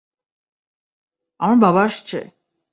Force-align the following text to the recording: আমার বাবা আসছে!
আমার 1.39 1.57
বাবা 1.57 1.81
আসছে! 1.83 2.19